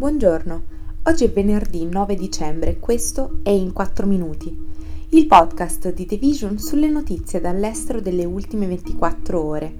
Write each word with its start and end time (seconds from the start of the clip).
Buongiorno, 0.00 0.62
oggi 1.02 1.24
è 1.24 1.30
venerdì 1.30 1.84
9 1.84 2.14
dicembre, 2.14 2.78
questo 2.78 3.40
è 3.42 3.50
In 3.50 3.74
4 3.74 4.06
Minuti, 4.06 4.58
il 5.10 5.26
podcast 5.26 5.92
di 5.92 6.06
The 6.06 6.16
Vision 6.16 6.58
sulle 6.58 6.88
notizie 6.88 7.38
dall'estero 7.38 8.00
delle 8.00 8.24
ultime 8.24 8.66
24 8.66 9.44
ore. 9.44 9.74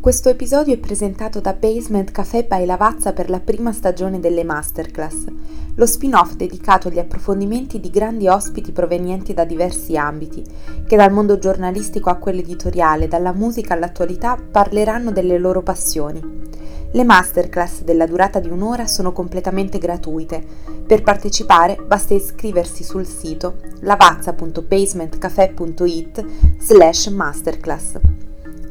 Questo 0.00 0.30
episodio 0.30 0.72
è 0.72 0.78
presentato 0.78 1.40
da 1.40 1.52
Basement 1.52 2.10
Café 2.10 2.44
by 2.44 2.64
Lavazza 2.64 3.12
per 3.12 3.28
la 3.28 3.40
prima 3.40 3.74
stagione 3.74 4.18
delle 4.18 4.44
Masterclass, 4.44 5.26
lo 5.74 5.84
spin-off 5.84 6.36
dedicato 6.36 6.88
agli 6.88 6.98
approfondimenti 6.98 7.80
di 7.80 7.90
grandi 7.90 8.28
ospiti 8.28 8.72
provenienti 8.72 9.34
da 9.34 9.44
diversi 9.44 9.94
ambiti, 9.94 10.42
che 10.86 10.96
dal 10.96 11.12
mondo 11.12 11.38
giornalistico 11.38 12.08
a 12.08 12.14
quello 12.14 12.40
editoriale, 12.40 13.08
dalla 13.08 13.34
musica 13.34 13.74
all'attualità, 13.74 14.38
parleranno 14.38 15.12
delle 15.12 15.36
loro 15.36 15.62
passioni. 15.62 16.48
Le 16.92 17.04
masterclass 17.04 17.82
della 17.82 18.04
durata 18.04 18.40
di 18.40 18.48
un'ora 18.48 18.88
sono 18.88 19.12
completamente 19.12 19.78
gratuite. 19.78 20.42
Per 20.84 21.02
partecipare 21.02 21.78
basta 21.86 22.14
iscriversi 22.14 22.82
sul 22.82 23.06
sito 23.06 23.58
lavazza.basementcafe.it 23.82 26.24
slash 26.58 27.06
masterclass. 27.06 28.00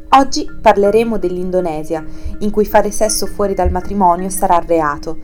Oggi 0.09 0.45
parleremo 0.61 1.17
dell'Indonesia, 1.17 2.05
in 2.39 2.51
cui 2.51 2.65
fare 2.65 2.91
sesso 2.91 3.25
fuori 3.25 3.53
dal 3.53 3.71
matrimonio 3.71 4.27
sarà 4.27 4.61
reato, 4.67 5.17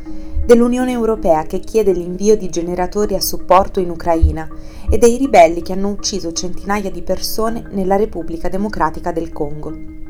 dell'Unione 0.46 0.94
Europea 0.94 1.44
che 1.44 1.60
chiede 1.60 1.92
l'invio 1.92 2.38
di 2.38 2.50
generatori 2.50 3.16
a 3.16 3.20
supporto 3.20 3.82
in 3.82 3.90
Ucraina 3.90 4.48
e 4.90 4.98
dei 4.98 5.18
ribelli 5.18 5.62
che 5.62 5.74
hanno 5.74 5.90
ucciso 5.90 6.32
centinaia 6.32 6.90
di 6.90 7.02
persone 7.02 7.68
nella 7.72 7.98
Repubblica 7.98 8.48
Democratica 8.48 9.12
del 9.12 9.34
Congo. 9.34 10.05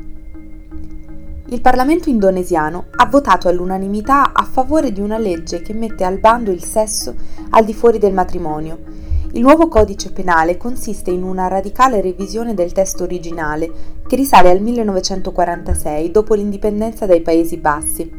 Il 1.48 1.60
Parlamento 1.60 2.08
indonesiano 2.08 2.86
ha 2.90 3.06
votato 3.06 3.46
all'unanimità 3.46 4.32
a 4.32 4.42
favore 4.42 4.90
di 4.90 5.00
una 5.00 5.16
legge 5.16 5.62
che 5.62 5.74
mette 5.74 6.02
al 6.02 6.18
bando 6.18 6.50
il 6.50 6.64
sesso 6.64 7.14
al 7.50 7.64
di 7.64 7.72
fuori 7.72 7.98
del 7.98 8.12
matrimonio. 8.12 8.78
Il 9.30 9.42
nuovo 9.42 9.68
codice 9.68 10.10
penale 10.10 10.56
consiste 10.56 11.12
in 11.12 11.22
una 11.22 11.46
radicale 11.46 12.00
revisione 12.00 12.52
del 12.54 12.72
testo 12.72 13.04
originale 13.04 13.70
che 14.08 14.16
risale 14.16 14.50
al 14.50 14.60
1946 14.60 16.10
dopo 16.10 16.34
l'indipendenza 16.34 17.06
dai 17.06 17.20
Paesi 17.20 17.58
Bassi 17.58 18.10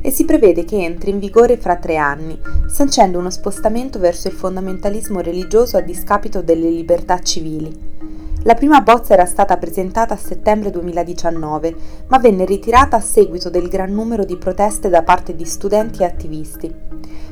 e 0.00 0.10
si 0.10 0.24
prevede 0.24 0.64
che 0.64 0.82
entri 0.82 1.10
in 1.10 1.20
vigore 1.20 1.58
fra 1.58 1.76
tre 1.76 1.98
anni, 1.98 2.36
sancendo 2.66 3.20
uno 3.20 3.30
spostamento 3.30 4.00
verso 4.00 4.26
il 4.26 4.34
fondamentalismo 4.34 5.20
religioso 5.20 5.76
a 5.76 5.82
discapito 5.82 6.42
delle 6.42 6.68
libertà 6.68 7.20
civili. 7.20 8.11
La 8.44 8.54
prima 8.54 8.80
bozza 8.80 9.12
era 9.12 9.24
stata 9.24 9.56
presentata 9.56 10.14
a 10.14 10.16
settembre 10.16 10.70
2019, 10.70 11.76
ma 12.08 12.18
venne 12.18 12.44
ritirata 12.44 12.96
a 12.96 13.00
seguito 13.00 13.50
del 13.50 13.68
gran 13.68 13.92
numero 13.92 14.24
di 14.24 14.36
proteste 14.36 14.88
da 14.88 15.04
parte 15.04 15.36
di 15.36 15.44
studenti 15.44 16.02
e 16.02 16.06
attivisti. 16.06 16.74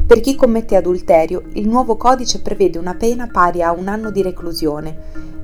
Per 0.06 0.20
chi 0.20 0.36
commette 0.36 0.76
adulterio, 0.76 1.42
il 1.54 1.66
nuovo 1.66 1.96
codice 1.96 2.42
prevede 2.42 2.78
una 2.78 2.94
pena 2.94 3.26
pari 3.26 3.60
a 3.60 3.72
un 3.72 3.88
anno 3.88 4.12
di 4.12 4.22
reclusione, 4.22 4.96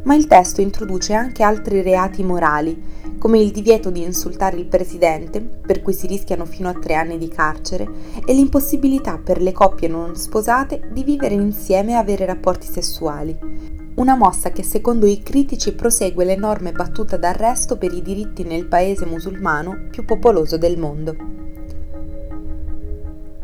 ma 0.04 0.14
il 0.14 0.28
testo 0.28 0.60
introduce 0.60 1.14
anche 1.14 1.42
altri 1.42 1.82
reati 1.82 2.22
morali, 2.22 2.80
come 3.18 3.40
il 3.40 3.50
divieto 3.50 3.90
di 3.90 4.04
insultare 4.04 4.58
il 4.58 4.66
presidente, 4.66 5.40
per 5.40 5.82
cui 5.82 5.94
si 5.94 6.06
rischiano 6.06 6.44
fino 6.44 6.68
a 6.68 6.74
tre 6.74 6.94
anni 6.94 7.18
di 7.18 7.26
carcere, 7.26 7.88
e 8.24 8.32
l'impossibilità 8.32 9.18
per 9.18 9.42
le 9.42 9.50
coppie 9.50 9.88
non 9.88 10.14
sposate 10.14 10.88
di 10.92 11.02
vivere 11.02 11.34
insieme 11.34 11.90
e 11.90 11.96
avere 11.96 12.24
rapporti 12.24 12.68
sessuali 12.68 13.85
una 13.96 14.14
mossa 14.14 14.50
che 14.50 14.62
secondo 14.62 15.06
i 15.06 15.22
critici 15.22 15.72
prosegue 15.72 16.24
l'enorme 16.24 16.72
battuta 16.72 17.16
d'arresto 17.16 17.78
per 17.78 17.92
i 17.92 18.02
diritti 18.02 18.42
nel 18.44 18.66
paese 18.66 19.06
musulmano 19.06 19.88
più 19.90 20.04
popoloso 20.04 20.58
del 20.58 20.78
mondo. 20.78 21.35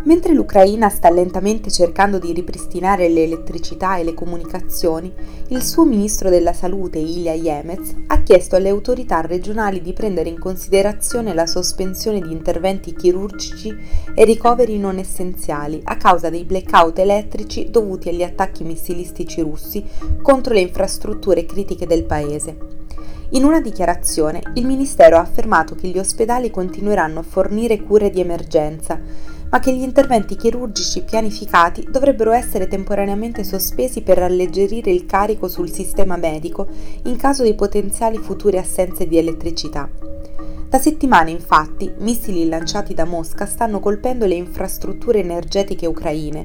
Mentre 0.05 0.33
l'Ucraina 0.33 0.89
sta 0.89 1.11
lentamente 1.11 1.71
cercando 1.71 2.19
di 2.19 2.33
ripristinare 2.33 3.09
l'elettricità 3.09 3.99
e 3.99 4.05
le 4.05 4.15
comunicazioni, 4.15 5.13
il 5.49 5.63
suo 5.63 5.85
ministro 5.85 6.29
della 6.29 6.53
salute, 6.53 6.99
Ilya 6.99 7.35
Yemez, 7.35 7.95
ha 8.09 8.21
chiesto 8.23 8.57
alle 8.57 8.69
autorità 8.69 9.21
regionali 9.21 9.81
di 9.81 9.93
prendere 9.93 10.29
in 10.29 10.41
considerazione 10.41 11.35
la 11.35 11.47
sospensione 11.47 12.21
di 12.21 12.33
interventi 12.33 12.95
chirurgici 12.95 13.73
e 14.13 14.25
ricoveri 14.25 14.77
non 14.77 14.99
essenziali 14.99 15.81
a 15.85 15.97
causa 15.97 16.31
dei 16.31 16.45
blackout 16.45 16.99
elettrici 16.99 17.71
dovuti 17.71 18.09
agli 18.09 18.25
attacchi 18.25 18.65
missilistici 18.65 19.41
russi 19.41 19.85
contro 20.21 20.53
le 20.53 20.61
infrastrutture 20.61 21.47
critiche 21.47 21.87
del 21.87 22.05
paese. 22.05 22.82
In 23.35 23.45
una 23.45 23.63
dichiarazione, 23.63 24.43
il 24.55 24.67
Ministero 24.67 25.17
ha 25.17 25.21
affermato 25.21 25.75
che 25.75 25.89
gli 25.89 25.99
ospedali 25.99 26.51
continueranno 26.51 27.21
a 27.21 27.23
fornire 27.23 27.81
cure 27.81 28.11
di 28.11 28.21
emergenza, 28.21 29.01
ma 29.49 29.59
che 29.59 29.75
gli 29.75 29.81
interventi 29.81 30.37
chirurgici 30.37 31.01
pianificati 31.01 31.89
dovrebbero 31.91 32.33
essere 32.33 32.69
temporaneamente 32.69 33.43
sospesi 33.43 34.03
per 34.03 34.23
alleggerire 34.23 34.91
il 34.91 35.07
carico 35.07 35.49
sul 35.49 35.71
sistema 35.71 36.19
medico 36.19 36.67
in 37.05 37.17
caso 37.17 37.43
di 37.43 37.55
potenziali 37.55 38.19
future 38.19 38.59
assenze 38.59 39.07
di 39.07 39.17
elettricità. 39.17 39.89
Da 40.69 40.79
settimane 40.79 41.31
infatti 41.31 41.91
missili 42.01 42.47
lanciati 42.47 42.93
da 42.93 43.07
Mosca 43.07 43.47
stanno 43.47 43.81
colpendo 43.81 44.27
le 44.27 44.35
infrastrutture 44.35 45.21
energetiche 45.21 45.87
ucraine, 45.87 46.45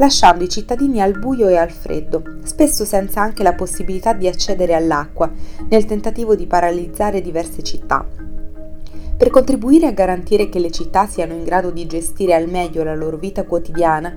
lasciando 0.00 0.42
i 0.42 0.48
cittadini 0.48 1.02
al 1.02 1.18
buio 1.18 1.48
e 1.48 1.56
al 1.56 1.70
freddo, 1.70 2.22
spesso 2.44 2.86
senza 2.86 3.20
anche 3.20 3.42
la 3.42 3.52
possibilità 3.52 4.14
di 4.14 4.26
accedere 4.26 4.74
all'acqua, 4.74 5.30
nel 5.68 5.84
tentativo 5.84 6.34
di 6.34 6.46
paralizzare 6.46 7.20
diverse 7.20 7.62
città. 7.62 8.06
Per 9.18 9.28
contribuire 9.28 9.86
a 9.86 9.92
garantire 9.92 10.48
che 10.48 10.58
le 10.58 10.70
città 10.70 11.06
siano 11.06 11.34
in 11.34 11.44
grado 11.44 11.70
di 11.70 11.86
gestire 11.86 12.34
al 12.34 12.48
meglio 12.48 12.82
la 12.82 12.94
loro 12.94 13.18
vita 13.18 13.44
quotidiana, 13.44 14.16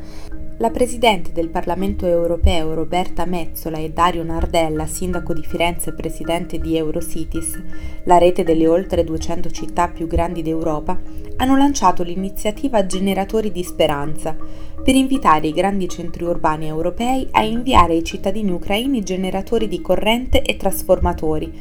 la 0.57 0.69
Presidente 0.69 1.33
del 1.33 1.49
Parlamento 1.49 2.05
europeo 2.05 2.73
Roberta 2.73 3.25
Mezzola 3.25 3.77
e 3.77 3.89
Dario 3.89 4.23
Nardella, 4.23 4.85
sindaco 4.85 5.33
di 5.33 5.43
Firenze 5.43 5.89
e 5.89 5.93
presidente 5.93 6.59
di 6.59 6.77
Eurocities, 6.77 7.61
la 8.05 8.17
rete 8.17 8.43
delle 8.43 8.67
oltre 8.67 9.03
200 9.03 9.49
città 9.51 9.89
più 9.89 10.07
grandi 10.07 10.41
d'Europa, 10.41 10.97
hanno 11.37 11.57
lanciato 11.57 12.03
l'iniziativa 12.03 12.85
Generatori 12.85 13.51
di 13.51 13.63
Speranza, 13.63 14.35
per 14.83 14.95
invitare 14.95 15.47
i 15.47 15.53
grandi 15.53 15.87
centri 15.87 16.25
urbani 16.25 16.67
europei 16.67 17.25
a 17.31 17.41
inviare 17.41 17.93
ai 17.93 18.03
cittadini 18.03 18.51
ucraini 18.51 19.01
generatori 19.01 19.69
di 19.69 19.79
corrente 19.79 20.41
e 20.41 20.57
trasformatori, 20.57 21.51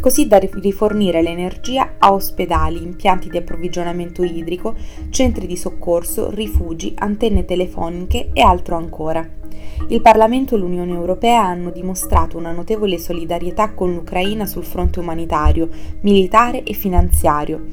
così 0.00 0.26
da 0.26 0.38
rifornire 0.38 1.20
l'energia 1.20 1.96
a 1.98 2.12
ospedali, 2.14 2.82
impianti 2.82 3.28
di 3.28 3.36
approvvigionamento 3.36 4.24
idrico, 4.24 4.74
centri 5.10 5.46
di 5.46 5.56
soccorso, 5.56 6.30
rifugi, 6.30 6.94
antenne 6.96 7.44
telefoniche 7.44 8.30
e 8.32 8.40
altro 8.40 8.76
ancora. 8.76 9.28
Il 9.88 10.00
Parlamento 10.00 10.54
e 10.54 10.58
l'Unione 10.58 10.92
Europea 10.92 11.44
hanno 11.44 11.70
dimostrato 11.70 12.38
una 12.38 12.52
notevole 12.52 12.98
solidarietà 12.98 13.72
con 13.72 13.92
l'Ucraina 13.92 14.46
sul 14.46 14.64
fronte 14.64 15.00
umanitario, 15.00 15.68
militare 16.00 16.62
e 16.62 16.72
finanziario. 16.72 17.66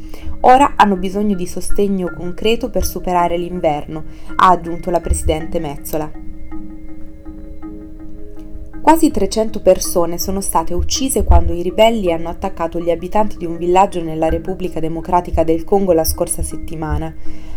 Ora 0.47 0.75
hanno 0.77 0.95
bisogno 0.95 1.35
di 1.35 1.45
sostegno 1.45 2.13
concreto 2.15 2.69
per 2.69 2.85
superare 2.85 3.37
l'inverno, 3.37 4.05
ha 4.37 4.47
aggiunto 4.47 4.89
la 4.89 5.01
Presidente 5.01 5.59
Mezzola. 5.59 6.09
Quasi 8.81 9.11
300 9.11 9.59
persone 9.59 10.17
sono 10.17 10.39
state 10.39 10.73
uccise 10.73 11.25
quando 11.25 11.51
i 11.51 11.61
ribelli 11.61 12.13
hanno 12.13 12.29
attaccato 12.29 12.79
gli 12.79 12.89
abitanti 12.89 13.35
di 13.35 13.45
un 13.45 13.57
villaggio 13.57 14.01
nella 14.01 14.29
Repubblica 14.29 14.79
Democratica 14.79 15.43
del 15.43 15.65
Congo 15.65 15.91
la 15.91 16.05
scorsa 16.05 16.41
settimana, 16.41 17.13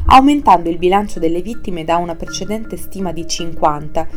aumentando 0.06 0.68
il 0.68 0.78
bilancio 0.78 1.20
delle 1.20 1.42
vittime 1.42 1.84
da 1.84 1.96
una 1.96 2.16
precedente 2.16 2.76
stima 2.76 3.12
di 3.12 3.24
50, 3.24 4.08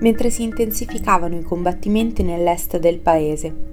mentre 0.00 0.30
si 0.30 0.42
intensificavano 0.42 1.36
i 1.36 1.42
combattimenti 1.42 2.24
nell'est 2.24 2.78
del 2.78 2.98
paese. 2.98 3.66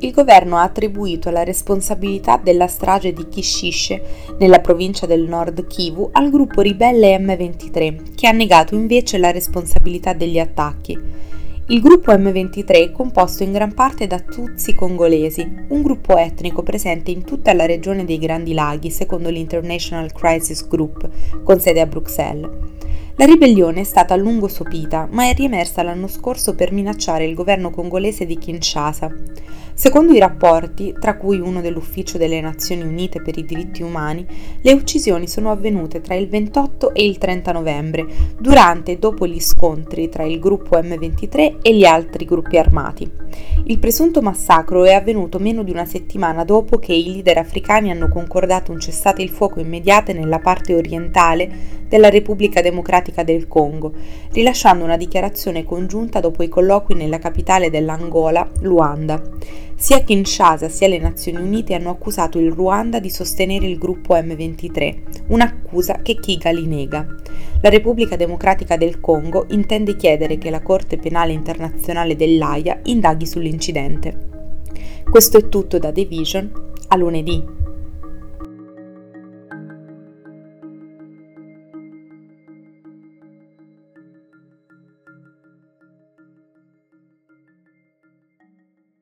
Il 0.00 0.12
governo 0.12 0.58
ha 0.58 0.62
attribuito 0.62 1.28
la 1.30 1.42
responsabilità 1.42 2.40
della 2.40 2.68
strage 2.68 3.12
di 3.12 3.28
Kishishe, 3.28 4.36
nella 4.38 4.60
provincia 4.60 5.06
del 5.06 5.22
nord 5.22 5.66
Kivu, 5.66 6.10
al 6.12 6.30
gruppo 6.30 6.60
ribelle 6.60 7.18
M23, 7.18 8.14
che 8.14 8.28
ha 8.28 8.32
negato 8.32 8.76
invece 8.76 9.18
la 9.18 9.32
responsabilità 9.32 10.12
degli 10.12 10.38
attacchi. 10.38 10.96
Il 11.70 11.80
gruppo 11.80 12.12
M23 12.12 12.66
è 12.68 12.92
composto 12.92 13.42
in 13.42 13.50
gran 13.50 13.74
parte 13.74 14.06
da 14.06 14.20
Tutsi 14.20 14.72
congolesi, 14.72 15.66
un 15.68 15.82
gruppo 15.82 16.16
etnico 16.16 16.62
presente 16.62 17.10
in 17.10 17.24
tutta 17.24 17.52
la 17.52 17.66
regione 17.66 18.04
dei 18.04 18.18
Grandi 18.18 18.54
Laghi, 18.54 18.90
secondo 18.90 19.30
l'International 19.30 20.12
Crisis 20.12 20.66
Group, 20.68 21.08
con 21.42 21.58
sede 21.58 21.80
a 21.80 21.86
Bruxelles. 21.86 22.48
La 23.18 23.24
ribellione 23.24 23.80
è 23.80 23.84
stata 23.84 24.14
a 24.14 24.16
lungo 24.16 24.46
sopita, 24.46 25.08
ma 25.10 25.24
è 25.28 25.34
riemersa 25.34 25.82
l'anno 25.82 26.06
scorso 26.06 26.54
per 26.54 26.70
minacciare 26.70 27.24
il 27.24 27.34
governo 27.34 27.70
congolese 27.70 28.26
di 28.26 28.38
Kinshasa. 28.38 29.12
Secondo 29.74 30.12
i 30.12 30.20
rapporti, 30.20 30.94
tra 30.96 31.16
cui 31.16 31.40
uno 31.40 31.60
dell'Ufficio 31.60 32.16
delle 32.16 32.40
Nazioni 32.40 32.82
Unite 32.82 33.20
per 33.20 33.36
i 33.36 33.44
diritti 33.44 33.82
umani, 33.82 34.24
le 34.60 34.72
uccisioni 34.72 35.26
sono 35.26 35.50
avvenute 35.50 36.00
tra 36.00 36.14
il 36.14 36.28
28 36.28 36.94
e 36.94 37.04
il 37.04 37.18
30 37.18 37.50
novembre, 37.50 38.06
durante 38.38 38.92
e 38.92 38.98
dopo 38.98 39.26
gli 39.26 39.40
scontri 39.40 40.08
tra 40.08 40.22
il 40.22 40.38
gruppo 40.38 40.78
M23 40.78 41.56
e 41.60 41.74
gli 41.74 41.84
altri 41.84 42.24
gruppi 42.24 42.56
armati. 42.56 43.10
Il 43.64 43.78
presunto 43.78 44.22
massacro 44.22 44.84
è 44.84 44.94
avvenuto 44.94 45.38
meno 45.38 45.62
di 45.62 45.70
una 45.70 45.84
settimana 45.84 46.44
dopo 46.44 46.78
che 46.78 46.92
i 46.94 47.12
leader 47.12 47.38
africani 47.38 47.90
hanno 47.90 48.08
concordato 48.08 48.72
un 48.72 48.80
cessate 48.80 49.22
il 49.22 49.28
fuoco 49.28 49.60
immediato 49.60 50.12
nella 50.12 50.38
parte 50.38 50.74
orientale 50.74 51.76
della 51.88 52.08
Repubblica 52.08 52.60
Democratica 52.60 53.22
del 53.22 53.48
Congo, 53.48 53.92
rilasciando 54.32 54.84
una 54.84 54.96
dichiarazione 54.96 55.64
congiunta 55.64 56.20
dopo 56.20 56.42
i 56.42 56.48
colloqui 56.48 56.94
nella 56.94 57.18
capitale 57.18 57.70
dell'Angola, 57.70 58.48
Luanda. 58.60 59.20
Sia 59.76 60.00
Kinshasa 60.00 60.68
sia 60.68 60.88
le 60.88 60.98
Nazioni 60.98 61.40
Unite 61.40 61.74
hanno 61.74 61.90
accusato 61.90 62.38
il 62.38 62.50
Ruanda 62.50 62.98
di 62.98 63.10
sostenere 63.10 63.66
il 63.66 63.78
gruppo 63.78 64.14
M23, 64.14 65.26
un'accusa 65.28 66.00
che 66.02 66.16
Kigali 66.16 66.66
nega. 66.66 67.06
La 67.60 67.68
Repubblica 67.68 68.16
Democratica 68.16 68.76
del 68.76 69.00
Congo 69.00 69.46
intende 69.50 69.96
chiedere 69.96 70.38
che 70.38 70.50
la 70.50 70.62
Corte 70.62 70.96
Penale 70.96 71.32
Internazionale 71.32 72.16
dell'AIA 72.16 72.80
indaghi 72.84 73.26
sull'incidente. 73.26 74.28
Questo 75.08 75.38
è 75.38 75.48
tutto 75.48 75.78
da 75.78 75.92
The 75.92 76.04
Vision, 76.04 76.50
a 76.88 76.96
lunedì. 76.96 77.57